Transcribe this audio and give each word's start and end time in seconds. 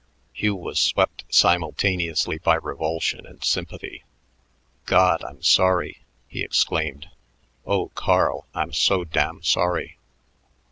Hugh 0.33 0.55
was 0.55 0.79
swept 0.79 1.25
simultaneously 1.29 2.39
by 2.39 2.55
revulsion 2.55 3.23
and 3.27 3.43
sympathy. 3.43 4.03
"God, 4.87 5.23
I'm 5.23 5.43
sorry," 5.43 5.99
he 6.27 6.41
exclaimed. 6.41 7.11
"Oh, 7.67 7.89
Carl, 7.89 8.47
I'm 8.55 8.73
so 8.73 9.03
damn 9.03 9.43
sorry." 9.43 9.99